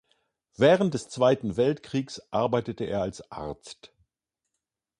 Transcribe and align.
Während 0.57 0.95
des 0.95 1.09
Zweiten 1.09 1.57
Weltkriegs 1.57 2.21
arbeitete 2.31 2.85
er 2.85 3.03
als 3.03 3.31
Arzt. 3.31 3.93